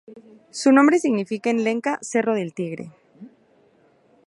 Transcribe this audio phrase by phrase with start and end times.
[0.49, 2.89] Su nombre significa en Lenca "Cerro del Tigre".